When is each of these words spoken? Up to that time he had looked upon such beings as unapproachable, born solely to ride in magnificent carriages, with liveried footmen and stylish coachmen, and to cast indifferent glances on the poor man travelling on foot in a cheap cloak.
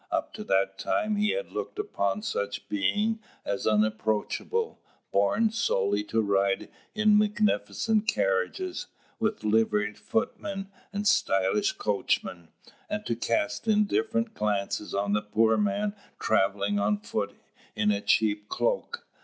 Up 0.09 0.33
to 0.33 0.43
that 0.45 0.79
time 0.79 1.15
he 1.17 1.29
had 1.33 1.51
looked 1.51 1.77
upon 1.77 2.23
such 2.23 2.67
beings 2.67 3.19
as 3.45 3.67
unapproachable, 3.67 4.81
born 5.11 5.51
solely 5.51 6.03
to 6.05 6.23
ride 6.23 6.69
in 6.95 7.19
magnificent 7.19 8.07
carriages, 8.07 8.87
with 9.19 9.43
liveried 9.43 9.99
footmen 9.99 10.71
and 10.91 11.07
stylish 11.07 11.73
coachmen, 11.73 12.47
and 12.89 13.05
to 13.05 13.15
cast 13.15 13.67
indifferent 13.67 14.33
glances 14.33 14.95
on 14.95 15.13
the 15.13 15.21
poor 15.21 15.55
man 15.55 15.95
travelling 16.17 16.79
on 16.79 16.97
foot 16.97 17.35
in 17.75 17.91
a 17.91 18.01
cheap 18.01 18.49
cloak. 18.49 19.05